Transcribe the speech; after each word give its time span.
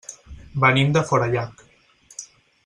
Venim 0.63 0.95
de 0.95 1.03
Forallac. 1.11 1.63